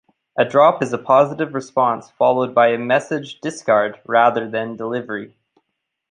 A 0.35 0.43
drop 0.45 0.81
is 0.81 0.91
a 0.93 0.97
positive 0.97 1.53
response 1.53 2.09
followed 2.09 2.55
by 2.55 2.75
message 2.75 3.39
discard 3.39 3.99
rather 4.07 4.49
than 4.49 4.75
delivery. 4.75 5.35